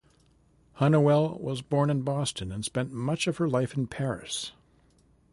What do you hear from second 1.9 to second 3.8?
in Boston and spent much of her life